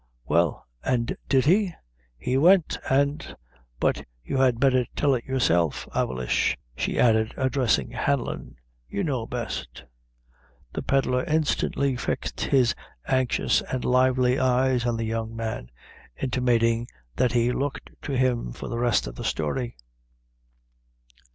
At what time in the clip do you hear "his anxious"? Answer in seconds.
12.41-13.61